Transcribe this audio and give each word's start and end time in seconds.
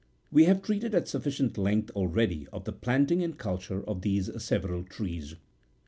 We 0.31 0.45
have 0.45 0.63
treated 0.63 0.95
at 0.95 1.07
sufficient 1.07 1.59
length 1.59 1.91
already 1.91 2.47
of 2.51 2.63
the 2.63 2.71
planting 2.71 3.21
and 3.21 3.37
culture 3.37 3.83
of 3.83 4.01
these 4.01 4.31
several 4.43 4.83
trees. 4.83 5.35